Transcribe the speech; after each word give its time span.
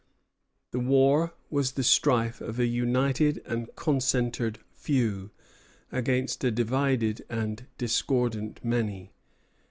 This 0.71 0.81
war 0.81 1.35
was 1.51 1.73
the 1.73 1.83
strife 1.83 2.41
of 2.41 2.57
a 2.59 2.65
united 2.65 3.39
and 3.45 3.67
concentred 3.75 4.57
few 4.71 5.29
against 5.91 6.43
a 6.43 6.49
divided 6.49 7.23
and 7.29 7.67
discordant 7.77 8.65
many. 8.65 9.11